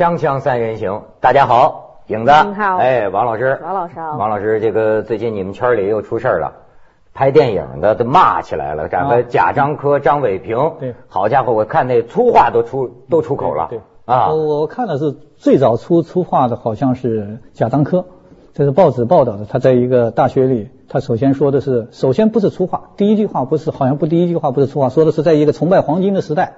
[0.00, 4.16] 锵锵三人行，大家好，影子，哎，王老师，王老师好。
[4.16, 6.54] 王老师，这个最近你们圈里又出事儿了，
[7.12, 9.26] 拍电影的都骂起来了，咱们啊。
[9.28, 10.94] 贾樟柯、张伟平，对。
[11.06, 13.82] 好家伙，我看那粗话都出都出口了，对，对。
[14.06, 18.06] 啊，我我看的是最早出粗话的，好像是贾樟柯，
[18.54, 19.44] 这是报纸报道的。
[19.44, 26.54] 他在一个大学里，他首先说的是，首先不是粗话，第一句话不是，好像不第一句话不是粗话，说的是在一个崇拜黄金的时代，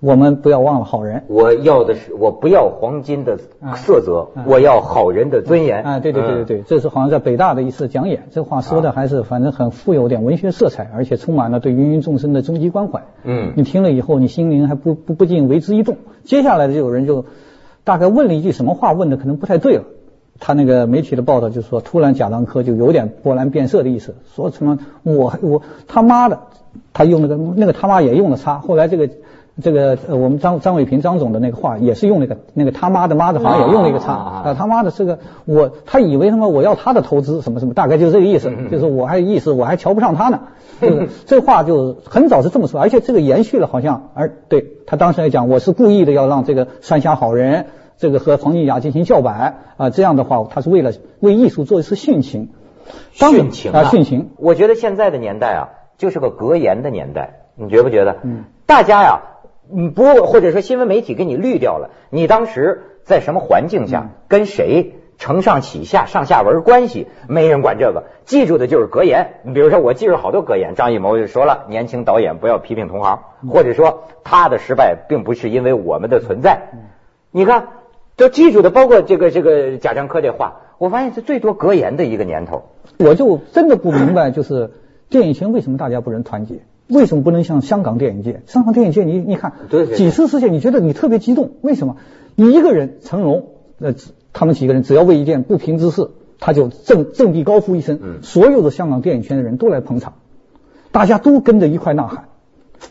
[0.00, 1.24] 我们不要忘了好人。
[1.28, 3.38] 我要的是我不要黄金的
[3.76, 13.04] 色泽，嗯我要好人的尊严，啊，对对对对嗯，对，这是好像在北大的一次讲演，这话说的还是反正很富有点文学色彩，而且充满了对芸芸众生的终极关怀。
[13.24, 15.96] 嗯你听了以后，你心灵还不不不禁为之一动。
[16.24, 17.24] 接下来就有人就
[17.84, 19.84] 大概问了一句什么话，问的可能不太对了。
[20.38, 26.40] 他那个媒体的报道就说，突然贾樟柯就有点波澜变色的意思，说什么我我他妈的，
[26.92, 28.58] 他用那个那个他妈也用了叉。
[28.58, 29.08] 后来这个
[29.62, 40.40] 这个呃我们张张伟平张总的那个话也是用那个那个他妈的妈的，好像也用了一个叉啊啊他妈的这个我他以为他妈我要他的投资什么什么，大概就是这个意思，就是我还意思我还瞧不上他呢。
[40.78, 47.64] 就是这话就很早是这么说，而且这个延续了好像，而对他当时来讲，我是故意的要让这个三峡好人
[47.96, 52.50] 这个和黄金雅进行叫板啊，这样的话他是为了为艺术做一次殉情，
[53.18, 54.32] 当殉情啊殉情。
[54.36, 58.18] 我觉得现在的年代啊，就是个格言的年代，你觉不觉得？
[58.22, 59.20] 嗯，大家呀，
[59.74, 69.40] 嗯，不，或者说新闻媒体给你滤掉了，你当时在什么环境下，嗯跟谁承上启下、上下文关系，没人管这个，记住的就是格言。
[69.42, 76.68] 你比如说，我记住好多格言，张艺谋就说了，年轻导演不要批评同行，嗯或者说他的失败并不是因为我们的存在。
[76.72, 76.78] 嗯
[77.30, 77.68] 你看，
[78.16, 82.64] 都记住的，包括这个这个贾樟柯这话，我发现是最多格言的一个年头。
[82.98, 84.70] 我就真的不明白，就是
[85.10, 86.60] 电影圈为什么大家不能团结？
[86.88, 88.42] 为什么不能像香港电影界？
[88.46, 91.96] 香港电影界你你看对对对几次事件，你觉得你特别激动，为什么？
[92.34, 93.48] 你一个人成龙，
[93.80, 93.94] 呃，
[94.32, 100.14] 他们几个人只要为一件不平之事，他就振振臂高呼一声，嗯所有的香港电影圈的人都来捧场，
[100.92, 102.24] 大家都跟着一块呐喊，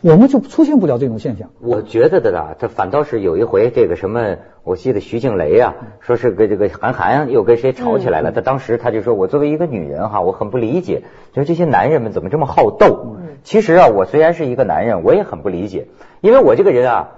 [0.01, 1.49] 我们就出现不了这种现象。
[1.61, 8.31] 我觉得的啦，这反倒是有一回这个什么，我记得徐静蕾啊，说是跟这个韩寒又跟谁吵起来了。
[8.31, 11.03] 他当时他就说，我作为一个女人哈，我很不理解，
[11.33, 13.17] 就是这些男人们怎么这么好斗。
[13.45, 15.85] 其实啊，我虽然是一个男人，我也很不理解，
[16.19, 17.09] 因为我这个人啊，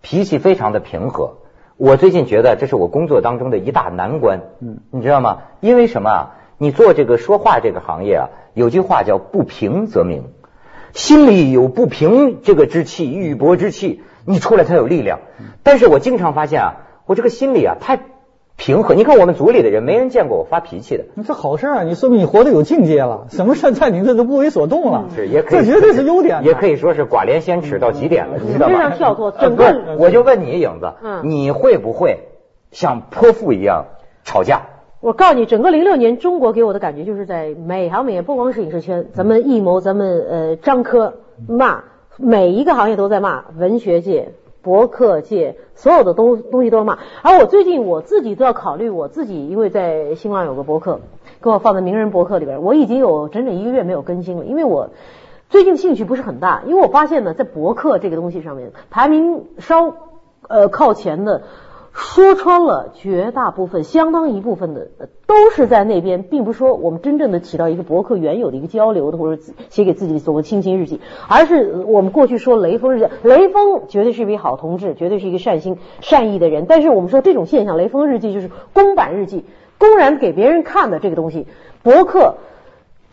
[0.00, 1.36] 脾气非常的平和。
[1.76, 5.42] 我最近觉得这是我工作当中的一大难关，嗯，你知道吗？
[5.60, 6.36] 因为什么啊？
[6.56, 10.24] 你做这个说话这个行业啊，有句话叫不平则鸣。
[10.94, 15.18] 心里有不平这个之气、郁薄之气，你出来才有力量。
[15.62, 16.74] 但是我经常发现啊，
[17.04, 17.98] 我这个心里啊太
[18.64, 18.94] 平和。
[18.94, 21.04] 你看我们组里的人，没人见过我发脾气的。
[21.14, 21.82] 那这好事啊！
[21.82, 26.42] 你说明你活得有境界了，什么事在你这都不为所动了，是，也可以，这绝对是优点。
[26.44, 28.74] 也可以说是寡廉鲜耻到极点了，你知道吗？
[28.74, 32.20] 非常跳脱呃整个我就问你，影子，嗯你会不会
[32.70, 33.84] 像泼妇一样
[34.24, 34.62] 吵架？
[35.00, 41.84] 我告诉你，整个零六年中国给我的感觉就是在每行每业，不光是影视圈，咱们艺谋，咱们呃张科骂，
[42.16, 44.30] 每一个行业都在骂，文学界、
[44.64, 46.98] 博客界，所有的东东西都要骂。
[47.22, 50.98] 而我最近我自己都要考虑，我自己因为在新浪有个博客，
[51.40, 54.90] 给我放在名人博客里边，我已经有整整一个月没有更新了，因为我。
[55.50, 59.94] 最近兴趣不是很大，因为我发现呢，在博客这个东西上面，排名稍
[60.48, 61.42] 呃靠前的，
[61.94, 64.88] 说穿了，绝大部分、相当一部分的
[65.28, 69.40] 都是在那边，并不是说我们真正的起到一个博客原有的一个交流的，或者
[69.70, 71.00] 写给自己所谓亲情日记，
[71.30, 79.44] 而是我们过去说雷锋日记，雷锋绝对是一位好同志，绝对是一个善心善意的人，但是我们说这种现象，雷锋日记就是公版日记，
[79.78, 81.46] 公然给别人看的这个东西，
[81.84, 82.34] 博客。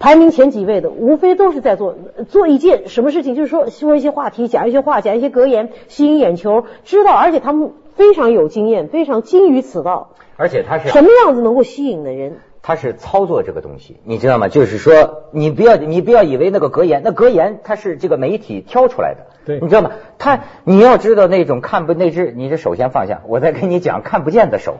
[0.02, 1.96] 排名前几位的，无非都是在做
[2.28, 10.10] 做一件什么事情，就是说说一些话题，讲一些话，讲一些格言，吸引眼球，知道，而且他们非常有经验，非常精于此道。
[10.38, 12.40] 而且他是啊什么样子能够吸引的人？
[12.64, 14.48] 他是操作这个东西，你知道吗？
[14.48, 19.92] 就是说，你不要你不要以为那个格言，那格言它是这个媒体挑出来的，对你知道吗？
[20.18, 24.78] 他你要知道那种看不那只，你这手先放下，我再跟你讲看不见的手，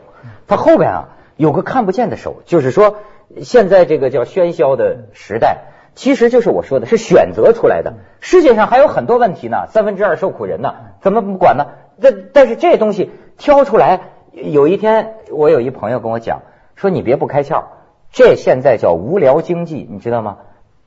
[0.48, 2.98] 它后边啊有个看不见的手，就是说
[3.42, 5.60] 现在这个叫喧嚣的时代，
[5.96, 7.94] 其实就是我说的是选择出来的。
[8.20, 11.68] 世界上还有很多问题呢，三分之二受苦人呢，怎么不管呢？
[12.02, 14.02] 但但是这东西挑出来，
[14.34, 16.42] 有一天我有一朋友跟我讲。
[16.74, 17.66] 说你别不开窍，
[18.12, 20.38] 这现在叫无聊经济，你知道吗？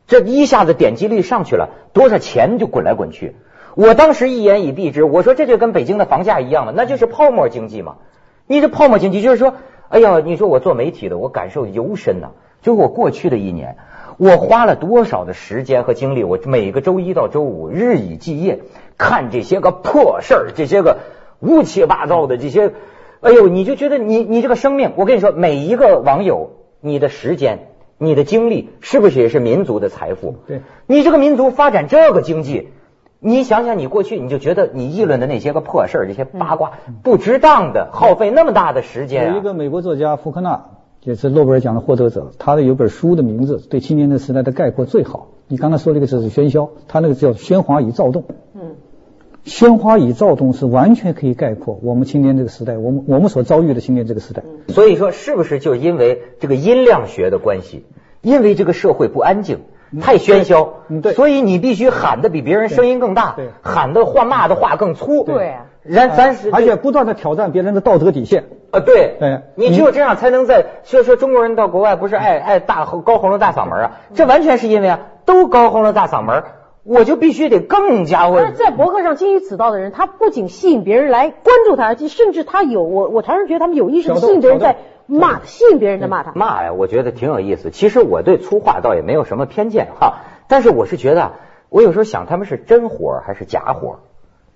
[0.08, 3.36] 这一下子点击率上去了，多少钱就滚来滚去。
[3.76, 7.98] 我当时一言以蔽之，我说这就跟北京的房价一样了，那就是泡沫经济嘛。
[8.48, 9.54] 你这泡沫经济就是说，
[9.88, 12.30] 哎呀，你说我做媒体的，我感受尤深呐、
[12.62, 13.76] 就我过去的一年，
[14.16, 18.60] 我花了多少的时间和精力，我每个周一到周五日以继夜
[18.98, 20.98] 看这些个破事儿，这些个
[21.40, 22.72] 乌七八糟的这些。
[23.20, 30.36] 哎呦，你就觉得你你这个生命，我跟你说，每一个网友，你的时间、你的精力，是不是也是民族的财富？
[30.46, 32.68] 对，你这个民族发展这个经济，
[33.26, 36.72] 你想想，你过去你就觉得你议论的那些个破事儿、这些八卦
[37.02, 39.32] 不值当的，耗费那么大的时间、啊。
[39.32, 40.66] 有一个美国作家福克纳，
[41.02, 45.28] 也是诺贝尔奖的获得者，他的有本书的名字对青年的时代的概括最好。
[45.48, 48.24] 你刚才说那个字是喧嚣，他那个叫喧哗与躁动。
[48.54, 48.74] 嗯，
[49.46, 54.42] 喧哗与躁动是完全可以概括我们青年这个时代，我们我们所遭遇的青年这个时代。
[54.68, 57.86] 所以说，是不是就因为这个音量学的关系？
[58.20, 59.60] 因为这个社会不安静，
[60.00, 61.12] 太喧嚣，嗯对。
[61.12, 65.24] 所以你必须喊的比别人声音更大喊的话骂的话更粗。
[65.24, 65.56] 对。
[65.82, 68.44] 然咱咱是而且不断的挑战别人的道德底线。
[68.70, 69.42] 啊，对，对。
[69.54, 76.42] 你只有这样才能在，所以说中国人到国外不是爱爱大吼高喉咙大嗓门啊，这完全是因为啊，都高喉咙大嗓门，
[76.84, 86.32] 我就必须得更加会在博客上精于此道的人，他不仅吸引别人来关注他，甚至他有我我常常觉得他们有意识的吸引别人在挑骂，吸引别人在骂他。
[86.34, 87.70] 骂呀，我觉得挺有意思。
[87.70, 91.32] 其实我对粗话倒也没有什么偏见哈，但是我是觉得啊，
[91.70, 94.00] 我有时候想他们是真火还是假火？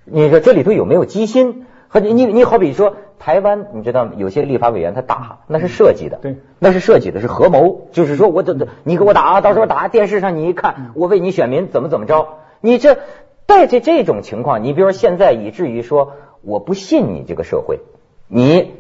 [0.05, 1.67] 你说这里头有没有机心？
[1.89, 12.29] 和你你你好比说台湾，你知道有些立法委员他打那是设计的，对，那是设计的，是合谋，就是说我这这你给我打啊，到时候打电视上你一看，我为你选民怎么怎么着，
[12.61, 12.99] 你这
[13.47, 16.13] 带着这种情况，你比如说现在以至于说
[16.43, 17.81] 我不信你这个社会，
[18.29, 18.75] 你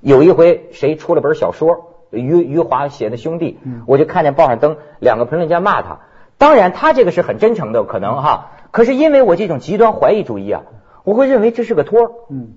[0.00, 6.00] 有一回谁出了本小说，余余华写的《兄弟》，我就看见报上登两个评论家骂他，
[6.38, 10.62] 当然他这个是很真诚的，可能哈，可是因为我这种极端怀疑主义啊，
[11.04, 12.48] 我会认为这是个托儿，嗯。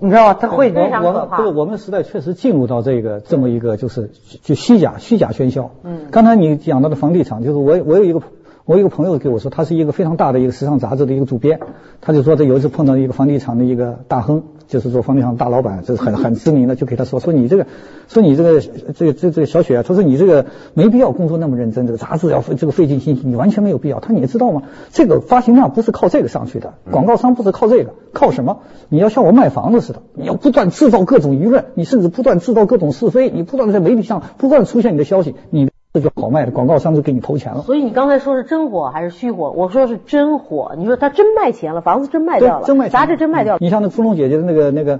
[0.00, 0.34] 你知道吗？
[0.34, 4.10] 他会我我们这个我们时代确实进入到这个这么一个就是
[4.42, 5.70] 就虚假虚假喧嚣。
[5.84, 8.20] 嗯刚才你讲到的房地产，就是我我有一个
[8.66, 11.60] 我一个朋友给我说，他是一个非常大的一个时尚杂志的一个主编，
[12.00, 17.66] 他就说他有一次碰到一个房地产的一个大亨，就是做房地产大老板，这是很很知名的，就给他说说你这个
[18.08, 24.00] 说你这个这个这这个小雪啊，他说你这个没必要工作那么认真，这个杂志要费这个费尽心机，你完全没有必要。
[24.00, 24.62] 他说你知道吗？
[24.90, 28.60] 这个发行量不是靠这个上去的，广告商不是靠这个，靠什么？
[28.88, 37.62] 你要像我卖房子似的，你要不断制造各种舆论，你甚至不断制造各种是非，你不断的在媒体上不断出现你的消息，你这就好卖的，广告商就给你投钱了。
[37.62, 39.52] 所以你刚才说是真火还是虚火？
[39.52, 40.74] 我说是真火。
[40.76, 43.58] 你说他真卖钱了，房子真卖掉了，真卖钱杂志真卖掉了。
[43.60, 44.98] 你像那芙蓉姐姐的那个那个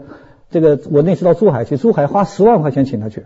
[0.51, 3.25] 这个，我那次到珠海去，珠海花十万块钱请她去，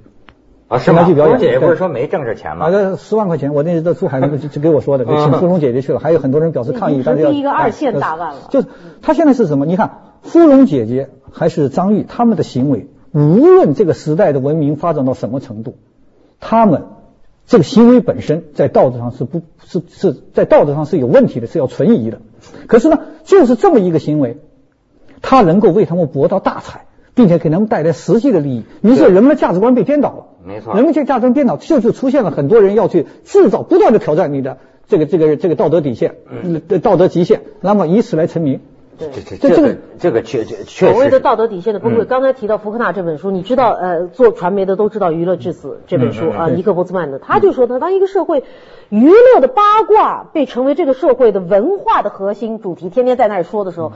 [0.68, 1.04] 啊，是吗？
[1.04, 2.68] 去表演芙蓉姐姐不是说没挣着钱吗？
[2.68, 8.68] 啊，这十万块钱，我那次到珠海那个就就给我说的，给请芙蓉姐姐去了，还有很多人表示抗议，但是第一个二线大腕了就是
[9.02, 9.66] 他现在是什么？
[9.66, 9.90] 你看
[10.22, 15.76] 芙蓉姐姐还是张玉他们的行为，无论这个时代的文明发展到什么程度，
[16.40, 16.84] 他们
[17.48, 22.20] 这个行为本身在道德上是不是是在道德上是有问题的，是要存疑的。
[22.66, 24.36] 可是呢，就是这么一个行为，
[25.22, 26.84] 它能够为他们博到大财，
[27.14, 28.64] 并且给他们带来实际的利益。
[28.82, 30.26] 于是人们的价值观被颠倒了。
[30.44, 36.16] 没错人们这价值观颠倒，这就出现了很多人要去制造，不断的挑战你的这个这个这个道德底线，
[36.70, 38.60] 呃道德极限，那么以此来成名。
[38.98, 42.06] 这这这这个这个确确确实所谓的道德底线的崩溃，嗯。
[42.06, 48.42] 刚才提到福克纳这本书，你知道，呃，做传媒的都知道《娱乐至死》这本书啊，尼克波兹曼的，他就说他，当一个社会
[48.88, 53.92] 娱乐的八卦被成为这个社会的文化的核心主题，天天在那儿说的时候，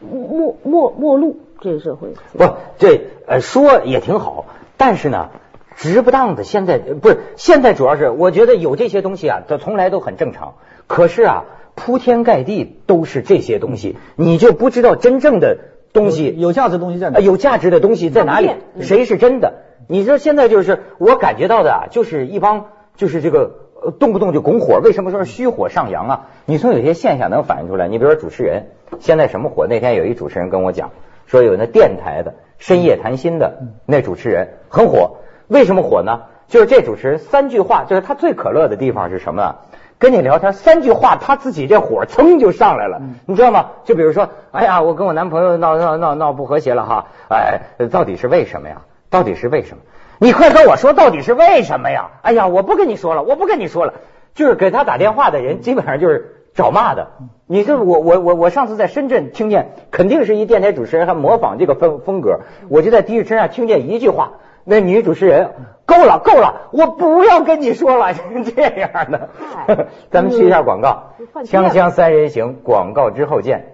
[0.00, 2.08] 没没没路这个社会。
[2.36, 4.46] 不，这呃说也挺好，
[4.78, 5.28] 但是呢，
[5.74, 10.54] 值不当的现在呃不是现在主要是我觉得有这些东西啊，它从来都很正常。
[10.86, 11.44] 可是啊，
[11.76, 15.58] 铺天盖地都是这些东西，你就不知道真正的
[15.92, 17.22] 东西有有价值的东西在哪呃？
[17.22, 19.62] 有价值的东西在哪里谁是真的？
[19.86, 22.66] 你说现在就是我感觉到的啊，就是一帮
[22.96, 26.26] 就是这个呃动不动就拱火，为什么说是虚火上扬啊？
[26.46, 27.86] 你从有些现象能反映出来。
[27.86, 28.68] 你比如说主持人，
[28.98, 29.66] 现在什么火？
[29.68, 30.90] 那天有一主持人跟我讲，
[31.26, 36.22] 说有那电台的深夜谈心的那主持人很火，为什么火呢？
[36.48, 39.56] 就是这主持人三句话，就是他最可乐的地方是什么啊？
[39.98, 43.70] 跟你聊天三句话，他自己这火噌就上来了，你知道吗？
[43.84, 47.60] 就比如说，哎呀，我跟我男朋友闹闹闹闹不和谐了哈，哎，
[47.90, 48.82] 到底是为什么呀？
[49.08, 49.82] 到底是为什么？
[50.18, 52.10] 你快跟我说，到底是为什么呀？
[52.22, 53.94] 哎呀，我不跟你说了，我不跟你说了，
[54.34, 57.08] 就是给他打电话的人基本上就是找骂的。
[57.46, 64.32] 你这我我我我上次在深圳听见，肯定是一电台主持人还模仿这个风风格，我就在的士车上听见一句话，
[64.68, 65.52] 那女主持人
[65.84, 68.12] 够了够了，我不要跟你说了，
[68.44, 69.86] 这样的嗨。
[70.10, 71.12] 咱们去一下广告
[71.44, 73.64] 锵锵三人行，广告之后见。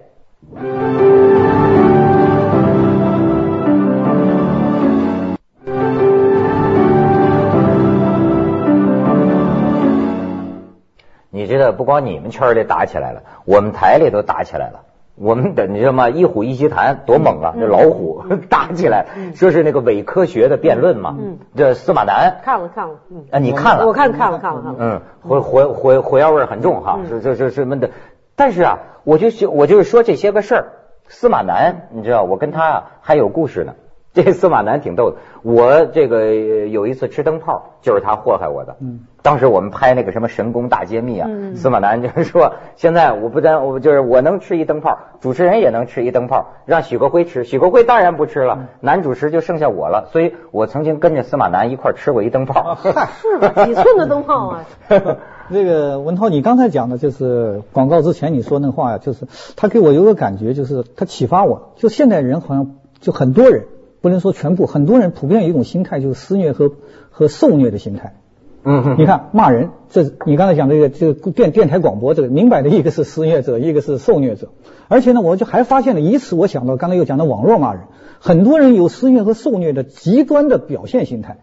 [11.31, 14.81] 你知道，不光你们圈里打起来了，我们台里都打起来了。
[15.23, 16.09] 我们等你知道吗？
[16.09, 17.53] 一虎一席谈多猛啊！
[17.57, 21.15] 这老虎 打起来，说是那个伪科学的辩论嘛。
[21.17, 23.87] 嗯这司马南看了看了，嗯，啊，你看了？
[23.87, 27.89] 我看看了看了看了，嗯，火火火火药味儿很重哈，嗯是这这什么的。
[28.35, 30.65] 但是啊，我就就我就是说这些个事儿，
[31.07, 33.73] 司马南，你知道，我跟他啊还有故事呢。
[34.23, 38.75] 这司马南挺逗的，我这个呃有一次吃灯泡，就是他祸害我的。
[38.79, 52.77] 嗯，当时我们拍那个什么神功大揭秘啊，嗯司马南就是说，现在我不但我就是我能吃一灯泡，主持人也能吃一灯泡，让许国辉吃，许国辉当然不吃嗯了，男主持就剩下我了，所以我曾经跟着司马南一块吃过一灯泡。
[53.19, 53.65] 是吧？
[53.65, 54.65] 几寸的灯泡啊？
[55.49, 63.65] 那个文涛，你刚才讲的就是广告之前你说那话呀，就是他给我有个感觉，就是他启发我，就现代人好像就很多人，
[64.03, 66.73] 不能说全部，很多人普遍有一种心态，就是施虐和
[67.09, 68.17] 和受虐的心态。
[68.65, 74.49] 嗯哼你看骂人，这你刚才讲这个这个电电台广播，这个明摆的一个是施虐者，一个是受虐者。
[74.89, 77.83] 而且呢，我就还发现了，以此我想到刚才又讲的网络骂人，
[78.19, 81.37] 很多人有施虐和受虐的极端的表现心态，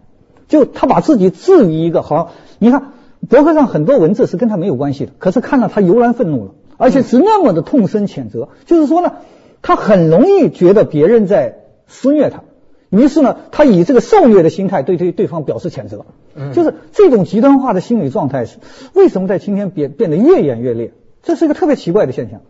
[0.46, 2.92] 就他把自己置于一个好像，你看
[3.26, 9.14] 博客上很多文字是跟他没有关系的，可是看到他油然愤怒了，而且是那么的痛声谴责，就是说呢，
[9.62, 12.42] 他很容易觉得别人在施虐他。
[12.90, 16.04] 于是呢，他以这个受虐的心态对对对方表示谴责，
[16.52, 18.59] 就是这种极端化的心理状态是
[18.94, 20.92] 为什么在今天变变得越演越烈？
[21.23, 22.40] 这是一个特别奇怪的现象。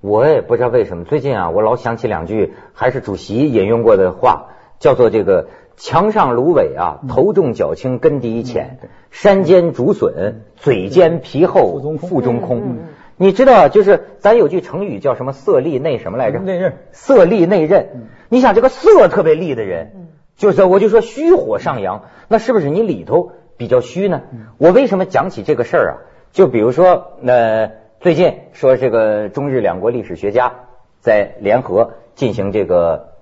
[0.00, 8.78] 我也不知道为什么，最近啊，我老想起两句还是主席引用过的话，叫做这个“墙上芦苇啊，头重脚轻根底浅，
[9.10, 16.38] 山间竹笋，嘴尖皮厚腹中空腹中空”嗯嗯嗯你知道，就是咱有句成语叫什么“色厉内什么来着”？
[16.40, 17.86] 内荏色厉内荏。
[18.28, 24.22] 你想这个色特别厉的人，就是我就说虚火上扬，那是不是你里头比较虚呢？
[24.56, 25.94] 我为什么讲起这个事儿啊？
[26.30, 30.52] 就比如说，呃，最近说这个中日两国历史学家
[31.00, 33.14] 在联合进行这个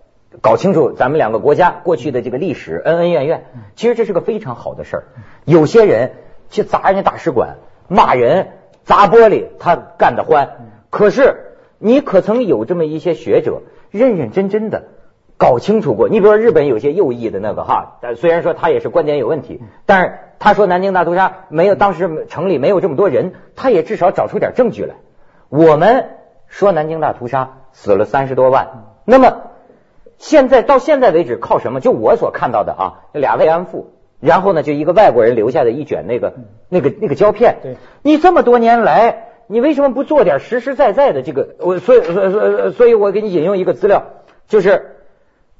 [0.42, 3.44] 搞清楚咱们两个国家过去的这个历史恩恩怨怨，
[3.76, 5.04] 其实这是个非常好的事儿。
[5.46, 6.12] 有些人
[6.50, 7.56] 去砸人家大使馆，
[7.88, 8.48] 骂人、
[8.87, 10.71] 砸玻璃，他干得欢。
[10.88, 14.85] 可是你可曾有这么一些学者，认认真真的
[15.37, 16.09] 搞清楚过？
[16.09, 24.95] 你比如说日本有些右翼的那个哈，但虽然说他也是观点有问题，但是他说南京大屠杀没有当时城里没有这么多人，他也至少找出点证据来。
[25.49, 26.11] 我们
[26.47, 29.43] 说南京大屠杀死了三十多万，那么
[30.16, 31.81] 现在到现在为止靠什么？
[31.81, 33.90] 就我所看到的啊，俩慰安妇，
[34.26, 36.35] 然后呢，就一个外国人留下的一卷那个
[36.68, 37.59] 那个那个胶片。
[37.62, 41.54] 对，你这么多年来，你为什么不做点实实在在的这个？
[41.61, 44.04] 我所以所以所以，所以我给你引用一个资料，
[44.49, 44.97] 就是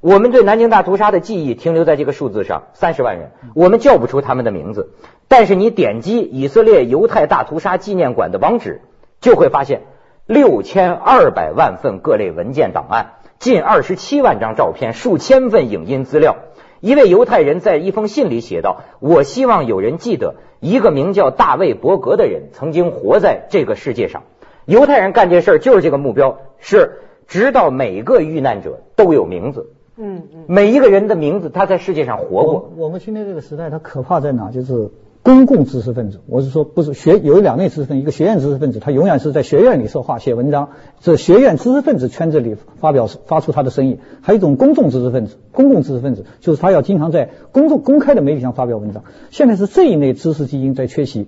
[0.01, 4.91] 我们对南京大屠杀的记忆停留在这个数字上，三十万人，我们叫不出他们的名字，
[5.27, 8.81] 但是你点击以色列犹太大屠杀纪念馆的网址，
[9.21, 9.83] 就会发现
[10.25, 16.35] 六千二百万份各类文件档案，近二十七万张照片，数千份影音资料。
[16.79, 24.23] 一位犹太人在一封信里写道：“我希望有人记得，一个名叫大卫·伯格的人曾经活在这个世界上。
[24.65, 32.53] 犹太人干这事儿就是这个目标，是直到每个遇难者都有名字，嗯嗯，每一个人的名字，他在世界上活过。
[32.53, 34.51] 我我们今天这个时代，它可怕在哪？
[34.51, 34.91] 就是
[35.27, 36.21] 公共知识分子。
[36.25, 40.69] 我是说，不是学有两类知识分子，一个学院知识分子，他永远是在学院里说话、写文章，
[41.01, 49.03] 这学院知识分子圈子里发表发出他的声音；还有一种公众知识分子，公共知识分子就是他要经常在公众公开的媒体上发表文章。
[49.29, 51.27] 现在是这一类知识基因在缺席。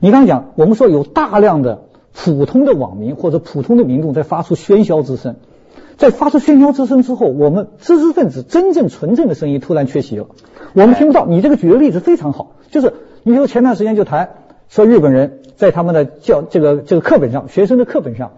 [0.00, 5.36] 你刚刚讲，我们说有大量的普通的网民或者普通的民众在发出喧嚣之声。
[5.96, 10.26] 在发出喧嚣之声之后，我们知识分子真正纯正的声音突然缺席了，
[10.74, 11.26] 我们听不到。
[11.26, 12.92] 你这个举的例子非常好，就是
[13.26, 14.36] 你比如前段时间就谈
[14.68, 18.34] 说日本人在他们的教这个这个课本上，学生的课本上，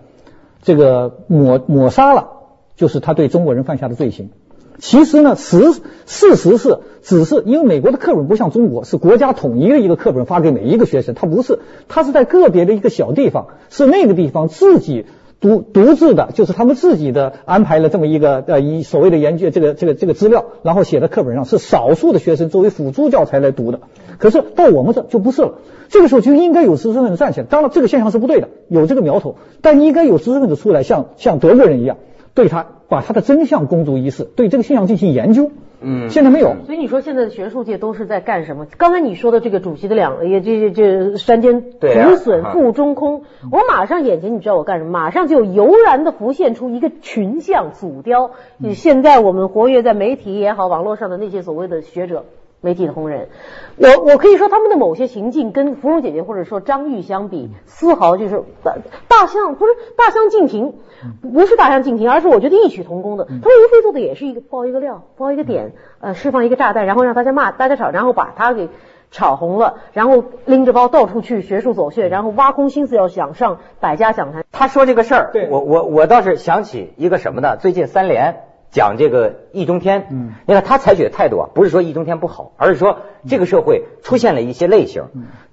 [0.63, 2.31] 这个抹抹杀了，
[2.75, 4.31] 就是他对中国人犯下的罪行。
[4.79, 5.75] 其实呢，实
[6.07, 15.05] 事实是，只是因为美国的课本不像中国是国家统一的一个课本发给每一个学生，它不是，它是在个别的一个小地方，是那个地方自己。
[15.41, 23.81] 独独自的，就是他们自己的安排了这么一个呃，以所谓的研究这个这个这个资料，然后写在课本上，是少数的学生作为辅助教材来读的。
[24.19, 25.55] 可是到我们这就不是了，
[25.89, 27.47] 这个时候就应该有知识分子站起来。
[27.49, 31.99] 当然，这个现象是不对的，有这个苗头，但应该有知识分子出来，像像德国人一样，
[32.35, 35.51] 对他把他的真相公诸于世，对这个现象进行研究。
[35.81, 36.57] 嗯现在没有。
[36.67, 38.67] 所以你说现在的学术界都是在干什么？
[38.77, 44.91] 刚才你说的这个主席的两也这这这山间竹笋啊腹中空，我马上眼前你知道我干什么？
[44.91, 48.33] 马上就油然的浮现出一个群像组雕。
[48.75, 52.25] 现在我们活跃在媒体也好，网络上的那些所谓的学者，
[52.61, 53.29] 媒体的红人。
[53.77, 58.77] 我我可以说他们的某些行径跟芙蓉姐姐或者说张玉相比，丝毫就是大
[59.09, 60.75] 大相不是大相径庭，
[61.21, 63.25] 不是大相径庭，而是我觉得异曲同工的。
[63.25, 68.69] 他们无非做的也是一个爆一个料，爆一个点，呃，释放一个炸弹，然后让大家骂，大家吵，然后把他给
[69.11, 74.45] 炒红了，然后拎着包到处去学术走穴，然后挖空心思要想上百家讲坛。
[74.51, 77.57] 他说这个事儿对，我我我倒是想起一个什么呢？
[77.57, 85.05] 最近三联讲这个易中天，嗯你看他采取的态度啊，不是说易中天不好，而是说这个社会出现了一些类型，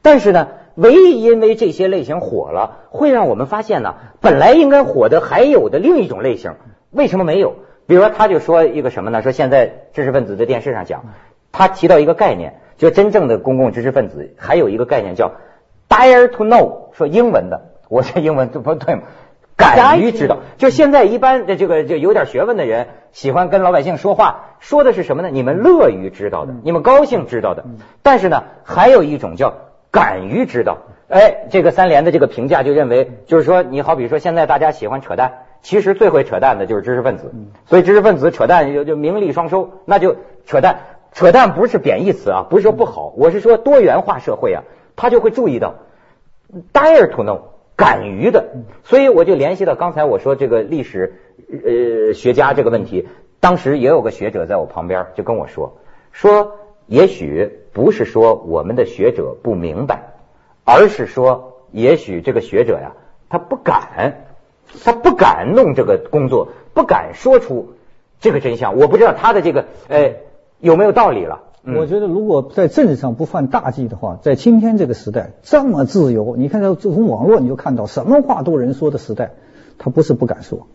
[0.01, 6.55] 但是呢，唯一因为这些类型火了，会让我们发现呢，本来应该火的还有的另一种类型，
[6.91, 7.55] 为什么没有？
[7.87, 9.21] 比如说，他就说一个什么呢？
[9.21, 11.05] 说现在知识分子在电视上讲，
[11.51, 15.33] 他提到一个概念，就真正的公共知识分子还有一个概念叫
[15.87, 19.03] dare to know，说英文的，我这英文这不对吗？
[19.57, 25.29] 敢于知道，就现在一般的这个就有点学问的人喜欢跟老百姓说话，说的是什么呢？
[25.31, 27.65] 你们乐于知道的，你们高兴知道的。
[28.03, 29.53] 但是呢，还有一种叫
[29.91, 30.79] 敢于知道。
[31.07, 37.31] 哎，这个三联的这个评价就认为，就是说，你好比说现在大家喜欢扯淡，其实最会扯淡的就是知识分子，
[37.65, 40.79] 所以知识分子扯淡就就名利双收，那就扯淡。
[41.13, 44.63] 扯淡不是贬义词啊，不是说不好，我是说多元化社会啊，
[44.97, 45.75] 他就会注意到
[46.73, 47.39] dare to know。
[47.75, 48.53] 敢于的，
[48.83, 51.15] 所以我就联系到刚才我说这个历史
[51.49, 53.07] 呃学家这个问题，
[53.39, 55.77] 当时也有个学者在我旁边就跟我说，
[56.11, 56.53] 说
[56.87, 60.13] 也许不是说我们的学者不明白，
[60.63, 62.93] 而是说也许这个学者呀
[63.29, 64.25] 他不敢，
[64.83, 67.73] 他不敢弄这个工作，不敢说出
[68.19, 68.77] 这个真相。
[68.77, 70.13] 我不知道他的这个呃
[70.59, 71.41] 有没有道理了。
[71.65, 79.31] 嗯我觉得，如果在政治上不犯大忌的话，在今天这个时代这么自由，你看到从网络你就看到什么话都有人说的时代，
[79.79, 80.67] 他不是不敢说。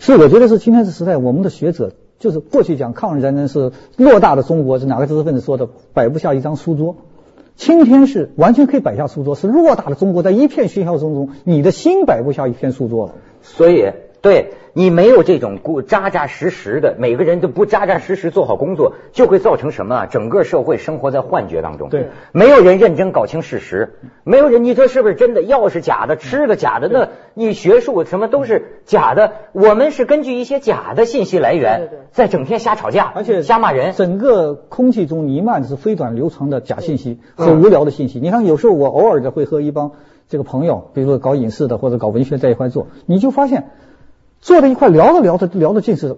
[0.00, 6.96] 所以我觉得是今天这时代，我们的学者就是过去讲抗日战争是偌大的中国，是哪个知识分子说的，摆不下一张书桌。
[7.56, 13.14] 今天是完全可以摆下书桌，是偌大的中国，在一片喧嚣声中，你的心摆不下一片书桌了。
[13.42, 13.92] 所以，
[14.28, 20.06] 对你没有这种固扎扎实实的，每个人都不扎扎实实做好工作，就会造成什么啊？
[20.06, 21.88] 整个社会生活在幻觉当中。
[21.88, 25.40] 对，没有人认真搞清事实，没有人，你说是不是真的？
[25.40, 29.32] 药是假的，吃的假的，那你学术什么都是假的。
[29.52, 33.94] 我们是根据一些假的信息来源，在整天瞎吵架，而且瞎骂人。
[33.94, 38.20] 整个空气中弥漫的是飞短流长的假信息和无聊的信息。
[38.20, 39.92] 你看，有时候我偶尔的会和一帮
[40.28, 43.70] 这个朋友，比如说搞影视的或者搞文学在一块做，你就发现
[44.40, 46.16] 坐在一块聊着聊着聊的尽是。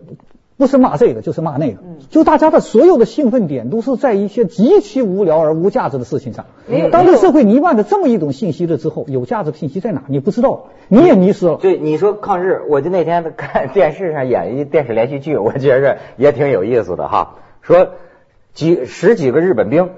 [0.56, 1.78] 不是骂这个，就是骂那个，
[2.10, 6.44] 就大家的所有的兴奋点都是在一些极其无聊而无价值的事情上。
[6.92, 10.02] 当这个社会弥漫着这么一种信息了之后，有价值的信息在哪？
[10.08, 11.56] 你不知道，你也迷失了。
[11.56, 17.36] 对，你说抗日，我就那天看电视上演一电视连续剧，我觉着也挺有意思的哈。
[17.62, 17.92] 说
[18.52, 19.92] 几十几个日本兵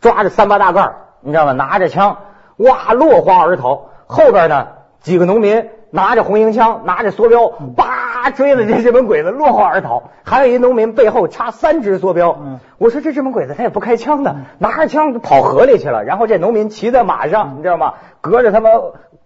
[0.00, 1.52] 抓着三八大盖，你知道吗？
[1.52, 2.16] 拿着枪，
[2.56, 3.90] 哇，落荒而逃。
[4.06, 4.68] 后边呢，
[5.02, 10.04] 几个农民拿着红缨枪，拿着梭镖，叭追了这日本鬼子，落荒而逃。
[10.22, 12.36] 还有一农民背后插三支梭镖。
[12.40, 12.60] 嗯。
[12.78, 16.04] 我说这日本鬼子他也不开枪的，拿着枪跑河里去了。
[16.04, 17.94] 然后这农民骑在马上，你知道吗？
[18.20, 18.70] 隔着他妈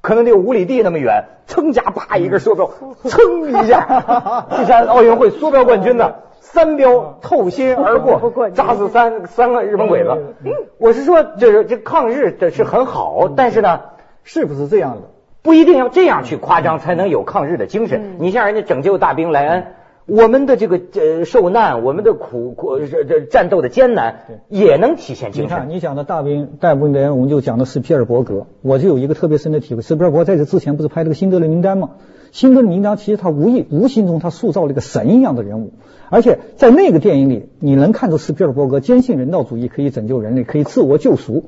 [0.01, 2.71] 可能得有五里地那么远，噌家啪一根梭镖，
[3.05, 10.35] 噌一下， 第三奥运会梭镖冠军呢，三镖透心而过， 扎死三三个日本鬼子。
[10.79, 13.81] 我是说，就是这抗日的是很好，但是呢，
[14.23, 15.09] 是不是这样的？
[15.45, 18.17] 不一定要这样去夸张才能有抗日的精神。
[18.19, 19.65] 你像人家拯救大兵莱恩。
[20.07, 25.69] 我们的这个呃受难，我们的苦苦这这战斗的艰难，也能体现精神你看，神。
[25.71, 29.83] 你讲的大兵大部分的人，我们就讲的是皮尔伯格，我就有一个特别深的体会。
[29.83, 31.91] 斯皮尔伯格在这之前不是拍了个辛德勒名单吗？
[32.33, 35.73] 辛德勒名单其实他无意无形中他塑造了一个神一样的人物，
[36.11, 41.45] 而且在那个电影里，你能看出斯皮尔伯格坚信人道主义可以拯救人类，可以自我救赎。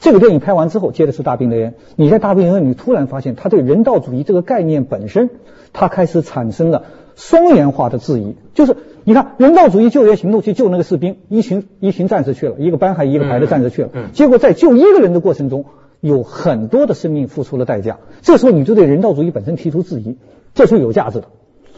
[0.00, 1.74] 这个电影拍完之后，接的是大兵雷恩。
[1.94, 5.28] 你在大兵雷恩，你突然发现他对人道主义这个概念本身，
[5.74, 6.84] 他开始产生了
[7.16, 8.34] 双元化的质疑。
[8.54, 15.66] 就是你看，人道主义救援行动去救那个士兵，一群一群战士去了，一个班还一个排的战士去了，结果在救一个人的过程中，
[16.00, 17.98] 有很多的生命付出了代价。
[18.22, 20.16] 这时候你就对人道主义本身提出质疑，
[20.54, 21.26] 这是有价值的。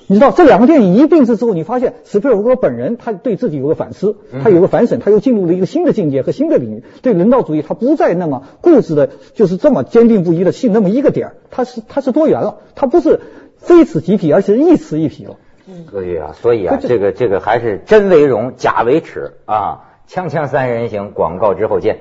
[0.06, 6.84] 你知道这两个电影一并置之后，你发现斯皮尔伯格本人他对自己有个反思，他有个反省，他又进入了一个新的境界和新的领域。
[7.02, 13.20] 对人道主义，他不再那么固执的，就是这么坚定不移的信那么一个点儿，他是他是多元了，他不是
[13.56, 15.36] 非此即彼，而是一此一彼了。
[15.90, 19.84] 所以啊，所以啊，这这个这个还是真为荣，假为耻啊！
[20.08, 22.00] 锵锵三人行，广告之后见。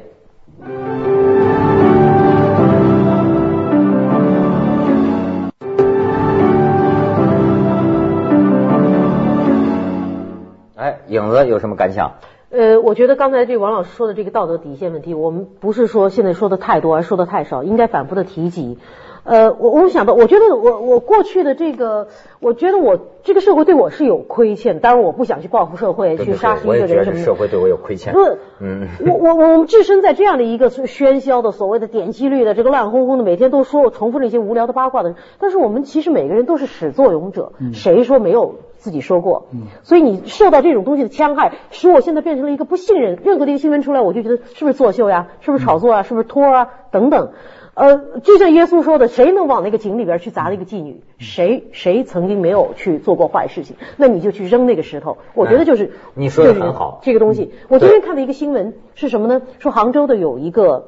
[11.11, 12.13] 影子有什么感想？
[12.51, 18.77] 呃，我觉得刚才这王老师说的这个道德底线问题，我们不是说现在说的太多，而说的太少，应该反复的提及。
[19.23, 22.07] 呃，我我想到，我觉得我我过去的这个，
[22.39, 27.23] 我觉得我这个社会对我是有亏欠，当然我不想去报复社会，去杀死一个人什么的。
[27.23, 28.13] 社会对我有亏欠。
[28.13, 28.19] 不，
[28.59, 39.45] 嗯，我我我们置身在这样的一个喧嚣的所谓的点击率的这个乱哄哄的，每天都说重复那些无聊的八卦的，但是我们其实每个人都是始作俑者，谁说没有自己说过？
[39.83, 45.27] 所以你受到这种东西的戕害，使我现在变成了一个不信任任何的一个新闻出来，我就觉得是不是作秀呀？
[45.41, 46.01] 是不是炒作啊？
[46.01, 46.69] 是不是托啊？
[46.89, 47.29] 等等。
[47.73, 51.01] 呃，就像耶稣说的，谁能往那个井里边去砸那个妓女？
[51.19, 53.77] 谁谁曾经没有去做过坏事情？
[53.95, 55.17] 那你就去扔那个石头。
[55.33, 57.53] 我觉得就是你说的很好，这个东西。
[57.69, 59.41] 我今天看了一个新闻，是什么呢？
[59.59, 60.87] 说杭州的有一个，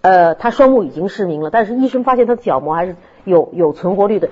[0.00, 4.28] 呃，他双目已经失明了，但是医生发现他的角膜还是有有存活率的。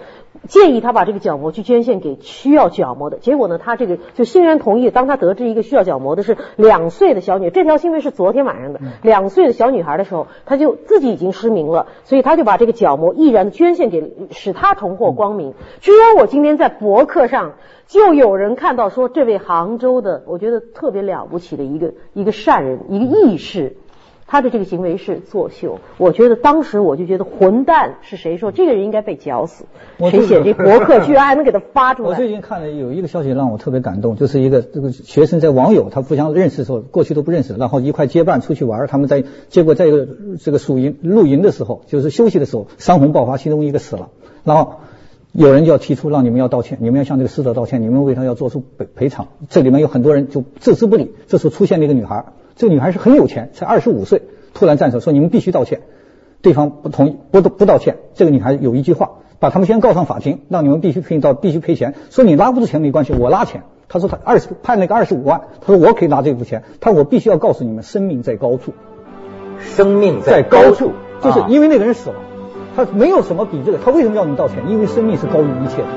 [0.48, 4.90] 建议他把这个角膜去捐献给需要角膜的，结果呢，他这个就欣然同意。
[4.90, 15.53] 当他得知一个需要角膜的是两岁的小女，这条新闻是昨天晚上的，两岁的小女孩的时候，他就自己已经失明了，所以他就把这个角膜毅然的捐献给，使他重获光明。
[15.81, 17.55] 居然我今天在博客上
[17.87, 23.76] 就有人看到说，这位杭州的，我觉得特别了不起的一个一个善人，一个义士。
[24.31, 29.64] 他的这个行为是作秀，我觉得当时我就觉得混蛋是谁说这个人应该被绞死？
[29.99, 32.11] 谁写这博客居然还能给他发出来？
[32.11, 40.07] 我最近看了有一个消息让我特别感动，就是一个这个学生在网友他互相认识的时候，过去都不认识，然后一块结伴出去玩，他们在结果在一个
[40.40, 44.11] 这个宿营露营的时候，就是休息的时候，山洪爆发，其中一个死了，
[44.45, 44.75] 然后
[45.33, 52.27] 有人就要提出让你们要道歉，你们要向这个死者道歉，你们为他要做出赔赔偿，这里面有很多人就置之不理，这时候出现了一个女孩。
[52.61, 54.20] 这个女孩是很有钱，才二十五岁，
[54.53, 55.81] 突然站出来说：“你们必须道歉。”
[56.42, 57.96] 对方不同意，不不道歉。
[58.12, 61.94] 这个女孩有一句话，把他们先告上法庭，让你们必须赔到必须赔钱。
[62.11, 63.62] 说你拉不出钱没关系，我拉钱。
[63.88, 66.64] 他说他二十判那个二十五万，他说我可以拿这部钱。
[66.81, 68.75] 他说我必须要告诉你们，生命在高处，
[69.61, 70.92] 生命在高处，
[71.23, 72.16] 就是因为那个人死了，
[72.77, 74.68] 他没有什么比这个，他为什么要你道歉？
[74.68, 75.88] 因为生命是高于一切的。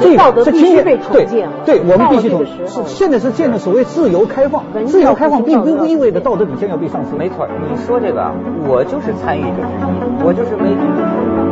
[0.00, 7.16] 这道德必须被重建对，我们必须从是现在是建立所谓自由开放，自由开放并不意味着道德底线要被丧失。
[7.16, 8.30] 没错，你说这个，
[8.68, 11.45] 我就是参与者之一，我就是媒体。